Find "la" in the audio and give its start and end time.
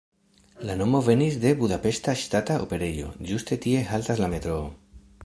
0.69-0.77, 4.25-4.31